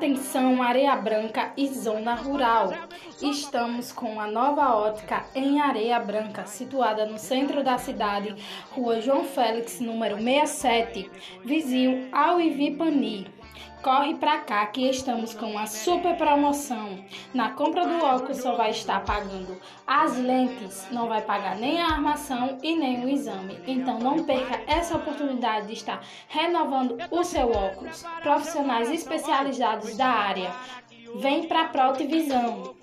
Atenção, 0.00 0.62
Areia 0.62 0.96
Branca 0.96 1.52
e 1.58 1.68
Zona 1.68 2.14
Rural. 2.14 2.72
Estamos 3.20 3.92
com 3.92 4.18
a 4.18 4.26
nova 4.26 4.74
ótica 4.74 5.26
em 5.34 5.60
Areia 5.60 6.00
Branca, 6.00 6.46
situada 6.46 7.04
no 7.04 7.18
centro 7.18 7.62
da 7.62 7.76
cidade, 7.76 8.34
Rua 8.70 9.02
João 9.02 9.24
Félix, 9.24 9.78
número 9.78 10.16
67, 10.16 11.10
vizinho 11.44 12.08
ao 12.12 12.40
Ivipani. 12.40 13.26
Corre 13.82 14.14
pra 14.14 14.40
cá 14.40 14.66
que 14.66 14.90
estamos 14.90 15.32
com 15.32 15.52
uma 15.52 15.66
super 15.66 16.14
promoção. 16.14 17.02
Na 17.32 17.52
compra 17.52 17.86
do 17.86 18.04
óculos 18.04 18.36
só 18.36 18.54
vai 18.54 18.72
estar 18.72 19.02
pagando 19.06 19.58
as 19.86 20.18
lentes, 20.18 20.86
não 20.90 21.08
vai 21.08 21.22
pagar 21.22 21.56
nem 21.56 21.80
a 21.80 21.86
armação 21.86 22.58
e 22.62 22.76
nem 22.76 23.02
o 23.02 23.08
exame. 23.08 23.58
Então 23.66 23.98
não 23.98 24.22
perca 24.22 24.60
essa 24.66 24.96
oportunidade 24.96 25.68
de 25.68 25.72
estar 25.72 26.02
renovando 26.28 26.98
o 27.10 27.24
seu 27.24 27.50
óculos. 27.50 28.04
Profissionais 28.22 28.90
especializados 28.90 29.89
da 29.96 30.06
área. 30.06 30.52
Vem 31.16 31.46
pra 31.46 31.64
Protivisão. 31.68 32.74